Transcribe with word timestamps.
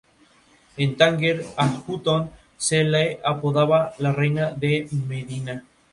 En 0.77 0.97
Tánger, 0.97 1.45
a 1.57 1.69
Hutton 1.85 2.31
se 2.57 2.83
la 2.83 3.05
apodaba 3.23 3.93
la 3.99 4.11
"Reina 4.11 4.49
de 4.49 4.87
Medina". 5.05 5.63